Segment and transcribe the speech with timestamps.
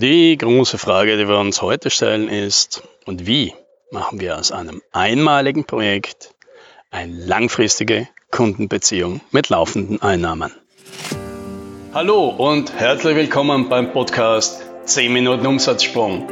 [0.00, 3.52] Die große Frage, die wir uns heute stellen, ist, und wie
[3.90, 6.36] machen wir aus einem einmaligen Projekt
[6.92, 10.52] eine langfristige Kundenbeziehung mit laufenden Einnahmen?
[11.92, 16.28] Hallo und herzlich willkommen beim Podcast 10 Minuten Umsatzsprung.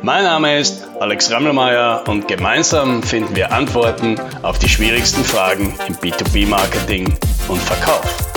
[0.00, 4.14] Mein Name ist Alex Rammelmeier und gemeinsam finden wir Antworten
[4.44, 7.12] auf die schwierigsten Fragen im B2B-Marketing
[7.48, 8.27] und Verkauf.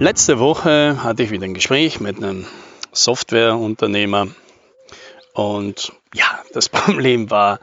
[0.00, 2.46] Letzte Woche hatte ich wieder ein Gespräch mit einem
[2.90, 4.26] Softwareunternehmer
[5.34, 7.60] und ja, das Problem war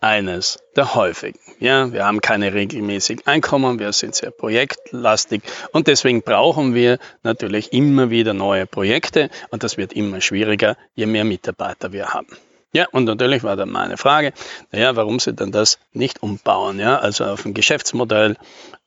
[0.00, 1.38] eines der häufigen.
[1.60, 5.42] Ja, wir haben keine regelmäßigen Einkommen, wir sind sehr projektlastig
[5.72, 11.06] und deswegen brauchen wir natürlich immer wieder neue Projekte und das wird immer schwieriger, je
[11.06, 12.36] mehr Mitarbeiter wir haben.
[12.72, 14.32] Ja, und natürlich war dann meine Frage,
[14.72, 18.36] naja, warum sie dann das nicht umbauen, ja, also auf ein Geschäftsmodell,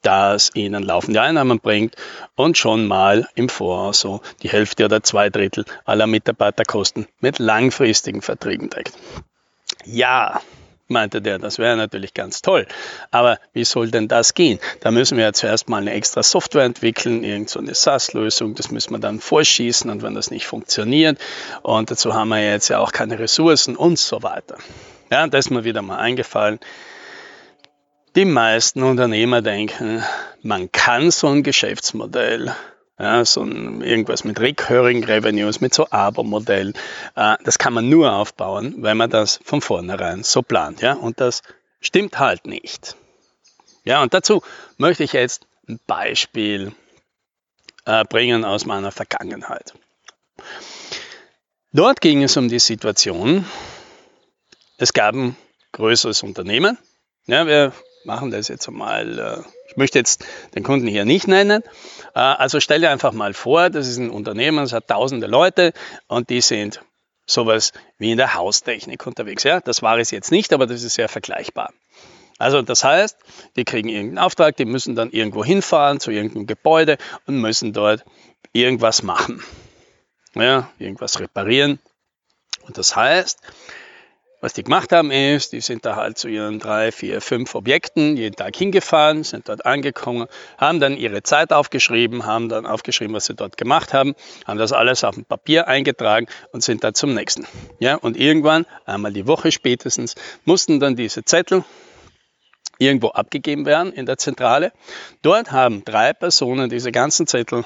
[0.03, 1.95] das ihnen laufende Einnahmen bringt
[2.35, 8.21] und schon mal im Voraus so die Hälfte oder zwei Drittel aller Mitarbeiterkosten mit langfristigen
[8.21, 8.93] Verträgen deckt.
[9.85, 10.41] Ja,
[10.91, 12.67] meinte der, das wäre natürlich ganz toll.
[13.09, 14.59] Aber wie soll denn das gehen?
[14.81, 18.93] Da müssen wir ja zuerst mal eine extra Software entwickeln, irgendeine so SaaS-Lösung, das müssen
[18.93, 21.17] wir dann vorschießen und wenn das nicht funktioniert
[21.63, 24.57] und dazu haben wir jetzt ja auch keine Ressourcen und so weiter.
[25.09, 26.59] Ja, da ist mir wieder mal eingefallen.
[28.15, 30.03] Die meisten Unternehmer denken,
[30.41, 32.53] man kann so ein Geschäftsmodell
[32.99, 36.73] ja, so ein, irgendwas mit Recurring Revenues, mit so Abo-Modellen.
[37.15, 40.81] Äh, das kann man nur aufbauen, wenn man das von vornherein so plant.
[40.81, 40.93] Ja?
[40.93, 41.41] Und das
[41.79, 42.95] stimmt halt nicht.
[43.83, 44.43] Ja, und dazu
[44.77, 46.73] möchte ich jetzt ein Beispiel
[47.85, 49.73] äh, bringen aus meiner Vergangenheit.
[51.73, 53.45] Dort ging es um die Situation,
[54.77, 55.35] es gab ein
[55.71, 56.77] größeres Unternehmen.
[57.25, 57.71] Ja, wir
[58.03, 61.63] machen das jetzt einmal äh, ich möchte jetzt den Kunden hier nicht nennen.
[62.13, 65.71] Äh, also stell dir einfach mal vor, das ist ein Unternehmen, das hat tausende Leute
[66.07, 66.81] und die sind
[67.25, 69.43] sowas wie in der Haustechnik unterwegs.
[69.43, 71.71] Ja, das war es jetzt nicht, aber das ist sehr vergleichbar.
[72.37, 73.17] Also das heißt,
[73.55, 76.97] die kriegen irgendeinen Auftrag, die müssen dann irgendwo hinfahren zu irgendeinem Gebäude
[77.27, 78.03] und müssen dort
[78.51, 79.41] irgendwas machen.
[80.33, 81.79] Ja, irgendwas reparieren.
[82.63, 83.39] Und das heißt,
[84.41, 88.17] was die gemacht haben ist, die sind da halt zu ihren drei, vier, fünf Objekten
[88.17, 93.25] jeden Tag hingefahren, sind dort angekommen, haben dann ihre Zeit aufgeschrieben, haben dann aufgeschrieben, was
[93.25, 94.15] sie dort gemacht haben,
[94.45, 97.45] haben das alles auf dem Papier eingetragen und sind dann zum nächsten.
[97.79, 101.63] Ja, und irgendwann, einmal die Woche spätestens, mussten dann diese Zettel
[102.81, 104.73] irgendwo abgegeben werden in der Zentrale.
[105.21, 107.63] Dort haben drei Personen diese ganzen Zettel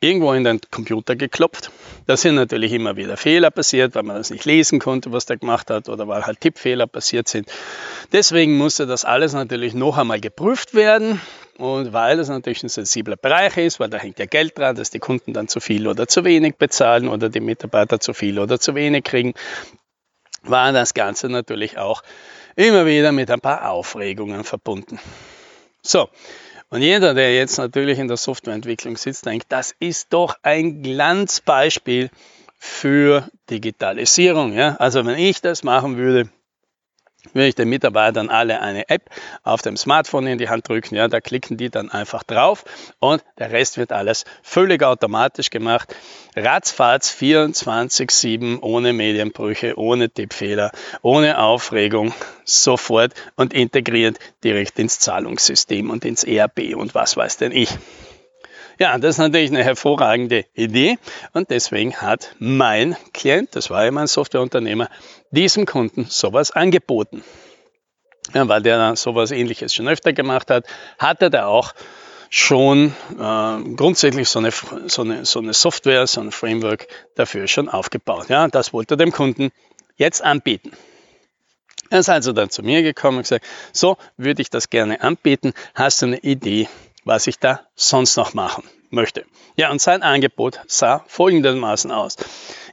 [0.00, 1.70] irgendwo in den Computer geklopft.
[2.06, 5.36] Da sind natürlich immer wieder Fehler passiert, weil man das nicht lesen konnte, was der
[5.36, 7.48] gemacht hat, oder weil halt Tippfehler passiert sind.
[8.12, 11.20] Deswegen musste das alles natürlich noch einmal geprüft werden.
[11.58, 14.90] Und weil das natürlich ein sensibler Bereich ist, weil da hängt ja Geld dran, dass
[14.90, 18.60] die Kunden dann zu viel oder zu wenig bezahlen oder die Mitarbeiter zu viel oder
[18.60, 19.32] zu wenig kriegen,
[20.42, 22.02] war das Ganze natürlich auch
[22.56, 24.98] immer wieder mit ein paar Aufregungen verbunden.
[25.82, 26.08] So,
[26.68, 32.10] und jeder, der jetzt natürlich in der Softwareentwicklung sitzt, denkt, das ist doch ein Glanzbeispiel
[32.58, 34.52] für Digitalisierung.
[34.52, 34.76] Ja?
[34.76, 36.28] Also wenn ich das machen würde,
[37.32, 39.10] würde ich den Mitarbeitern alle eine App
[39.42, 40.94] auf dem Smartphone in die Hand drücken.
[40.94, 42.64] Ja, da klicken die dann einfach drauf
[42.98, 45.94] und der Rest wird alles völlig automatisch gemacht.
[46.36, 50.70] Ratzfatz 24-7 ohne Medienbrüche, ohne Tippfehler,
[51.02, 52.12] ohne Aufregung,
[52.44, 57.70] sofort und integriert direkt ins Zahlungssystem und ins ERP und was weiß denn ich.
[58.78, 60.98] Ja, das ist natürlich eine hervorragende Idee
[61.32, 64.90] und deswegen hat mein Klient, das war immer ein Softwareunternehmer,
[65.30, 67.24] diesem Kunden sowas angeboten.
[68.34, 70.66] Ja, weil der sowas ähnliches schon öfter gemacht hat,
[70.98, 71.72] hatte der auch
[72.28, 74.50] schon äh, grundsätzlich so eine,
[74.86, 78.28] so, eine, so eine Software, so ein Framework dafür schon aufgebaut.
[78.28, 79.52] Ja, das wollte er dem Kunden
[79.96, 80.72] jetzt anbieten.
[81.88, 85.54] Er ist also dann zu mir gekommen und gesagt, so würde ich das gerne anbieten.
[85.74, 86.68] Hast du eine Idee,
[87.06, 89.24] was ich da sonst noch machen möchte.
[89.56, 92.16] Ja, und sein Angebot sah folgendermaßen aus.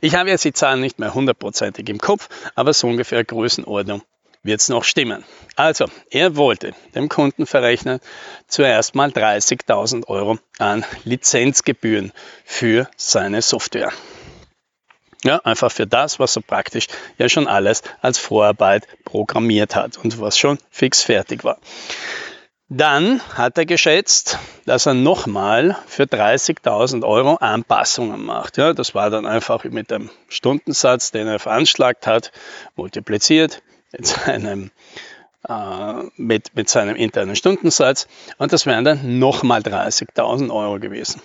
[0.01, 4.01] Ich habe jetzt die Zahlen nicht mehr hundertprozentig im Kopf, aber so ungefähr Größenordnung
[4.41, 5.23] wird es noch stimmen.
[5.55, 7.99] Also, er wollte dem Kunden verrechnen
[8.47, 12.11] zuerst mal 30.000 Euro an Lizenzgebühren
[12.43, 13.93] für seine Software.
[15.23, 16.87] Ja, einfach für das, was so praktisch
[17.17, 21.59] ja schon alles als Vorarbeit programmiert hat und was schon fix fertig war.
[22.75, 28.57] Dann hat er geschätzt, dass er nochmal für 30.000 Euro Anpassungen macht.
[28.57, 32.31] Ja, das war dann einfach mit dem Stundensatz, den er veranschlagt hat,
[32.75, 33.61] multipliziert
[33.91, 34.71] mit seinem
[35.47, 38.07] äh, mit, mit seinem internen Stundensatz
[38.39, 41.21] und das wären dann nochmal 30.000 Euro gewesen.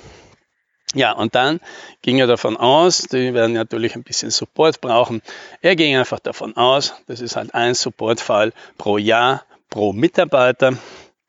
[0.92, 1.60] Ja, und dann
[2.02, 5.22] ging er davon aus, die werden natürlich ein bisschen Support brauchen.
[5.62, 10.74] Er ging einfach davon aus, das ist halt ein Supportfall pro Jahr, pro Mitarbeiter,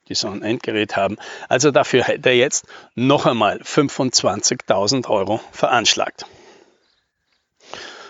[0.09, 1.15] die so ein Endgerät haben.
[1.47, 2.65] Also dafür hätte er jetzt
[2.95, 6.25] noch einmal 25.000 Euro veranschlagt.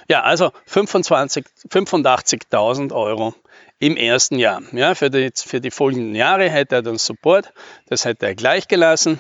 [0.07, 3.35] Ja, also 85.000 Euro
[3.77, 4.63] im ersten Jahr.
[4.71, 7.53] Ja, für die, für die folgenden Jahre hätte er dann Support,
[7.87, 9.19] das hätte er gleich gelassen,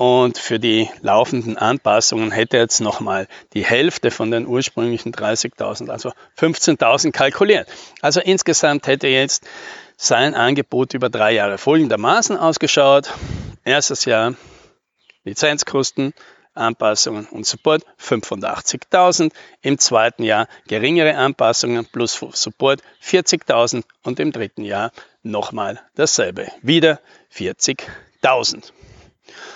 [0.00, 5.90] und für die laufenden Anpassungen hätte er jetzt nochmal die Hälfte von den ursprünglichen 30.000,
[5.90, 7.68] also 15.000 kalkuliert.
[8.00, 9.46] Also insgesamt hätte jetzt
[10.02, 13.12] sein Angebot über drei Jahre folgendermaßen ausgeschaut.
[13.64, 14.34] Erstes Jahr
[15.24, 16.14] Lizenzkosten,
[16.54, 19.30] Anpassungen und Support 85.000.
[19.60, 24.90] Im zweiten Jahr geringere Anpassungen plus Support 40.000 und im dritten Jahr
[25.22, 26.50] nochmal dasselbe.
[26.62, 26.98] Wieder
[27.34, 28.72] 40.000.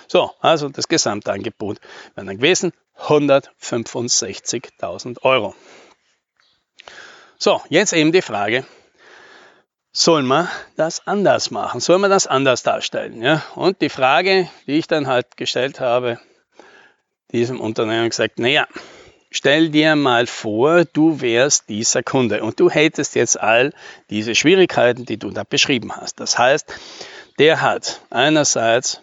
[0.07, 1.81] So, also das Gesamtangebot
[2.15, 5.55] wären dann gewesen 165.000 Euro.
[7.39, 8.67] So, jetzt eben die Frage,
[9.95, 11.81] soll man das anders machen?
[11.81, 13.23] Soll man das anders darstellen?
[13.23, 13.43] Ja?
[13.55, 16.19] Und die Frage, die ich dann halt gestellt habe,
[17.33, 18.67] diesem Unternehmen gesagt, naja,
[19.31, 23.73] stell dir mal vor, du wärst dieser Kunde und du hättest jetzt all
[24.11, 26.19] diese Schwierigkeiten, die du da beschrieben hast.
[26.19, 26.67] Das heißt,
[27.39, 29.01] der hat einerseits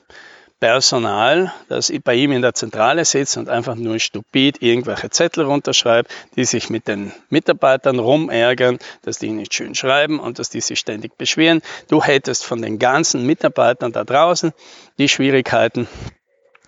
[0.61, 6.11] Personal, das bei ihm in der Zentrale sitzt und einfach nur stupid irgendwelche Zettel runterschreibt,
[6.35, 10.77] die sich mit den Mitarbeitern rumärgern, dass die nicht schön schreiben und dass die sich
[10.77, 11.63] ständig beschweren.
[11.89, 14.53] Du hättest von den ganzen Mitarbeitern da draußen
[14.99, 15.87] die Schwierigkeiten,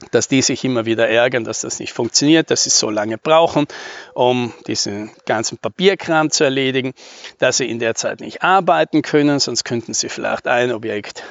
[0.10, 3.68] dass die sich immer wieder ärgern, dass das nicht funktioniert, dass sie so lange brauchen,
[4.16, 6.95] um diesen ganzen Papierkram zu erledigen,
[7.38, 11.24] dass sie in der Zeit nicht arbeiten können, sonst könnten sie vielleicht ein Objekt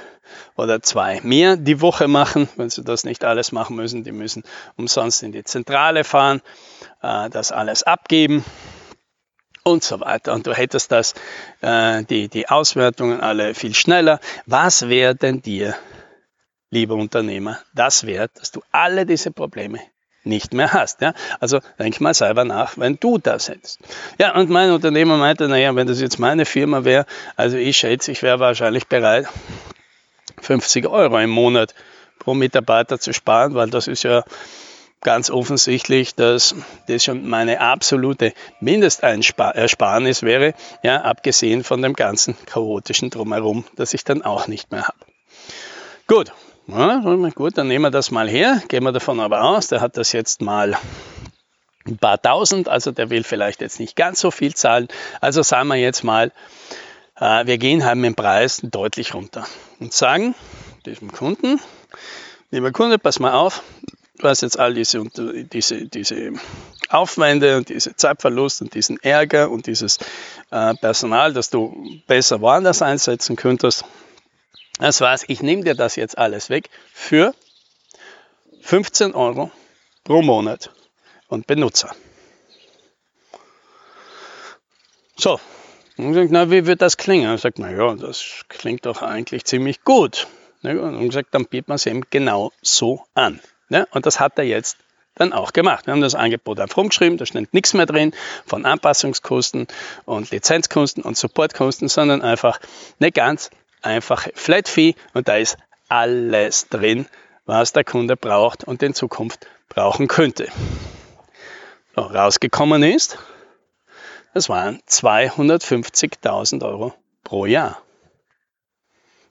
[0.57, 4.05] oder zwei mehr die Woche machen, wenn sie das nicht alles machen müssen.
[4.05, 4.43] Die müssen
[4.77, 6.43] umsonst in die Zentrale fahren,
[7.03, 8.45] äh, das alles abgeben
[9.65, 10.33] und so weiter.
[10.33, 11.15] Und du hättest das,
[11.61, 14.21] äh, die, die Auswertungen alle viel schneller.
[14.47, 15.75] Was wäre denn dir,
[16.71, 19.81] lieber Unternehmer, das wert, dass du alle diese Probleme
[20.25, 21.01] nicht mehr hast.
[21.01, 21.15] Ja?
[21.41, 23.81] Also denk mal selber nach, wenn du das hättest.
[24.19, 27.07] Ja, und mein Unternehmer meinte, naja, wenn das jetzt meine Firma wäre,
[27.37, 29.27] also ich schätze, ich wäre wahrscheinlich bereit,
[30.43, 31.75] 50 Euro im Monat
[32.19, 34.25] pro Mitarbeiter zu sparen, weil das ist ja
[35.01, 36.55] ganz offensichtlich, dass
[36.87, 44.05] das schon meine absolute Mindestersparnis wäre, ja, abgesehen von dem ganzen chaotischen Drumherum, das ich
[44.05, 44.99] dann auch nicht mehr habe.
[46.07, 46.33] Gut,
[46.69, 47.03] ja,
[47.35, 50.13] gut, dann nehmen wir das mal her, gehen wir davon aber aus, der hat das
[50.13, 50.77] jetzt mal
[51.85, 54.87] ein paar tausend, also der will vielleicht jetzt nicht ganz so viel zahlen,
[55.21, 56.31] also sagen wir jetzt mal
[57.23, 59.47] wir gehen halt mit dem Preis deutlich runter
[59.79, 60.35] und sagen
[60.87, 61.61] diesem Kunden,
[62.51, 63.63] lieber Kunde, pass mal auf,
[64.19, 65.05] du hast jetzt all diese,
[65.53, 66.33] diese, diese
[66.89, 69.99] Aufwände und diese Zeitverlust und diesen Ärger und dieses
[70.51, 73.85] äh, Personal, das du besser woanders einsetzen könntest.
[74.79, 77.35] Das war's, ich nehme dir das jetzt alles weg für
[78.63, 79.53] 15 Euro
[80.03, 80.73] pro Monat
[81.29, 81.95] und Benutzer.
[85.17, 85.39] So,
[86.07, 87.31] und gesagt, na, wie wird das klingen?
[87.31, 90.27] Er sagt, na ja, das klingt doch eigentlich ziemlich gut.
[90.63, 93.41] Und gesagt, dann bietet man es eben genau so an.
[93.91, 94.77] Und das hat er jetzt
[95.15, 95.87] dann auch gemacht.
[95.87, 98.13] Wir haben das Angebot einfach rumgeschrieben, da steht nichts mehr drin
[98.47, 99.67] von Anpassungskosten
[100.05, 102.61] und Lizenzkosten und Supportkosten, sondern einfach
[103.01, 103.51] eine ganz
[103.83, 107.07] einfache Flat Fee und da ist alles drin,
[107.45, 110.49] was der Kunde braucht und in Zukunft brauchen könnte.
[111.95, 113.19] So, rausgekommen ist,
[114.35, 117.83] das waren 250.000 Euro pro Jahr.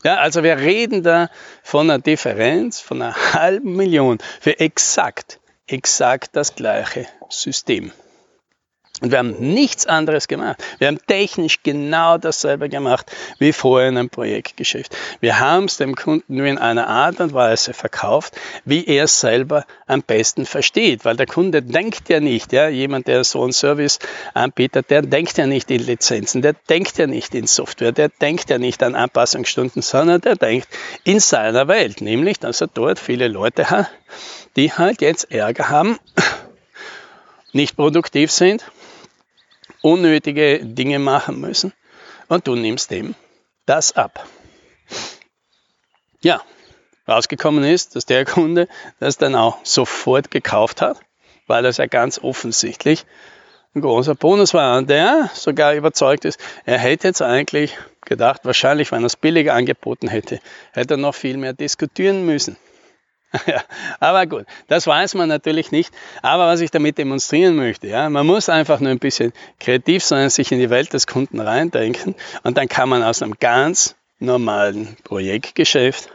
[0.03, 1.29] Ja, also wir reden da
[1.63, 7.91] von einer Differenz von einer halben Million für exakt, exakt das gleiche System.
[9.01, 10.63] Und wir haben nichts anderes gemacht.
[10.77, 14.95] Wir haben technisch genau dasselbe gemacht wie vorher in einem Projektgeschäft.
[15.19, 19.19] Wir haben es dem Kunden nur in einer Art und Weise verkauft, wie er es
[19.19, 21.03] selber am besten versteht.
[21.03, 23.97] Weil der Kunde denkt ja nicht, ja, jemand, der so einen Service
[24.35, 28.51] anbietet, der denkt ja nicht in Lizenzen, der denkt ja nicht in Software, der denkt
[28.51, 30.67] ja nicht an Anpassungsstunden, sondern der denkt
[31.03, 32.01] in seiner Welt.
[32.01, 33.89] Nämlich, dass er dort viele Leute hat,
[34.55, 35.97] die halt jetzt Ärger haben,
[37.51, 38.63] nicht produktiv sind
[39.81, 41.73] unnötige Dinge machen müssen
[42.27, 43.15] und du nimmst dem
[43.65, 44.25] das ab.
[46.21, 46.41] Ja,
[47.07, 48.67] rausgekommen ist, dass der Kunde
[48.99, 50.99] das dann auch sofort gekauft hat,
[51.47, 53.05] weil das ja ganz offensichtlich
[53.73, 58.91] ein großer Bonus war und der sogar überzeugt ist, er hätte jetzt eigentlich gedacht, wahrscheinlich,
[58.91, 60.39] wenn er es billiger angeboten hätte,
[60.73, 62.57] hätte er noch viel mehr diskutieren müssen.
[63.45, 63.61] ja,
[63.99, 65.93] aber gut, das weiß man natürlich nicht.
[66.21, 70.29] Aber was ich damit demonstrieren möchte, ja, man muss einfach nur ein bisschen kreativ sein,
[70.29, 74.97] sich in die Welt des Kunden reindenken und dann kann man aus einem ganz normalen
[75.03, 76.09] Projektgeschäft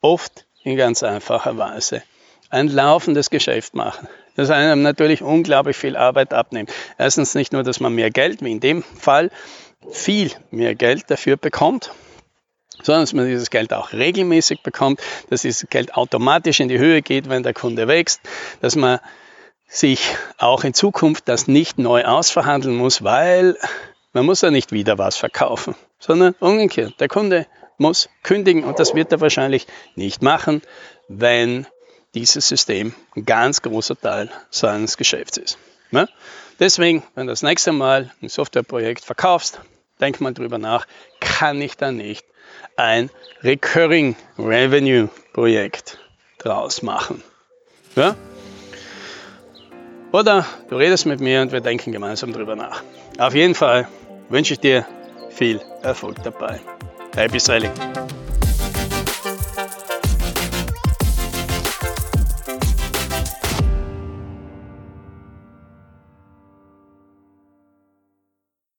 [0.00, 2.02] oft in ganz einfacher Weise
[2.50, 4.08] ein laufendes Geschäft machen.
[4.34, 6.72] Das einem natürlich unglaublich viel Arbeit abnimmt.
[6.96, 9.30] Erstens nicht nur, dass man mehr Geld, wie in dem Fall,
[9.90, 11.90] viel mehr Geld dafür bekommt,
[12.82, 17.02] sondern dass man dieses Geld auch regelmäßig bekommt, dass dieses Geld automatisch in die Höhe
[17.02, 18.20] geht, wenn der Kunde wächst,
[18.60, 19.00] dass man
[19.66, 23.56] sich auch in Zukunft das nicht neu ausverhandeln muss, weil
[24.12, 26.98] man muss ja nicht wieder was verkaufen, sondern umgekehrt.
[27.00, 30.62] Der Kunde muss kündigen und das wird er wahrscheinlich nicht machen,
[31.08, 31.66] wenn
[32.14, 35.58] dieses System ein ganz großer Teil seines Geschäfts ist.
[35.90, 36.08] Ja?
[36.58, 39.60] Deswegen, wenn du das nächste Mal ein Softwareprojekt verkaufst,
[40.00, 40.86] denk mal drüber nach,
[41.20, 42.26] kann ich da nicht
[42.76, 43.10] ein
[43.42, 45.98] Recurring Revenue Projekt
[46.38, 47.22] draus machen.
[47.96, 48.16] Ja?
[50.12, 52.82] Oder du redest mit mir und wir denken gemeinsam drüber nach.
[53.18, 53.88] Auf jeden Fall
[54.28, 54.86] wünsche ich dir
[55.30, 56.60] viel Erfolg dabei.
[57.14, 57.72] Happy Selling!